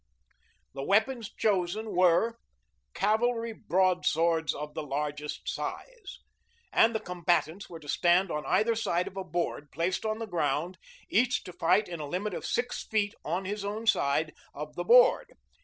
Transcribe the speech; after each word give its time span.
The 0.73 0.81
weapons 0.81 1.31
chosen 1.31 1.91
were 1.95 2.39
"cavalry 2.95 3.53
broadswords 3.53 4.51
of 4.51 4.73
the 4.73 4.81
largest 4.81 5.47
size"; 5.47 6.17
and 6.73 6.95
the 6.95 6.99
combatants 6.99 7.69
were 7.69 7.79
to 7.79 7.87
stand 7.87 8.31
on 8.31 8.43
either 8.47 8.73
side 8.73 9.07
of 9.07 9.15
a 9.15 9.23
board 9.23 9.71
placed 9.71 10.03
on 10.03 10.17
the 10.17 10.25
ground, 10.25 10.79
each 11.07 11.43
to 11.43 11.53
fight 11.53 11.87
in 11.87 11.99
a 11.99 12.07
limit 12.09 12.33
of 12.33 12.47
six 12.47 12.83
feet 12.83 13.13
on 13.23 13.45
his 13.45 13.63
own 13.63 13.85
side 13.85 14.33
of 14.55 14.73
the 14.75 14.83
board. 14.83 15.33